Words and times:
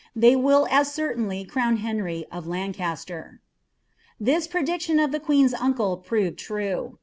Tliey 0.17 0.41
will 0.41 0.65
as 0.71 0.91
certainly 0.91 1.43
crown 1.45 1.77
Henry 1.77 2.25
of 2.31 2.45
I^ncaster." 2.45 3.37
This 4.19 4.47
prediction 4.47 4.97
of 4.97 5.11
the 5.11 5.19
queen's 5.19 5.53
uncle 5.53 5.95
proved 5.97 6.39
true. 6.39 6.97